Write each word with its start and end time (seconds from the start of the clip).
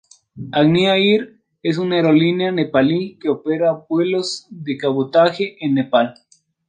Agni 0.51 0.87
Air 0.87 1.35
es 1.61 1.77
una 1.77 1.97
aerolínea 1.97 2.51
nepalí 2.51 3.19
que 3.19 3.29
opera 3.29 3.83
vuelos 3.87 4.47
de 4.49 4.75
cabotaje 4.75 5.57
en 5.63 5.75
Nepal. 5.75 6.15